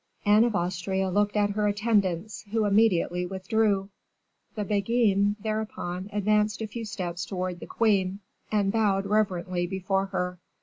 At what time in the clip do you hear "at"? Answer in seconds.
1.37-1.51